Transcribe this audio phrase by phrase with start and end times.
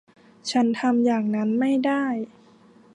[0.51, 2.05] ฉันทำอย่างนั้นไม่ได้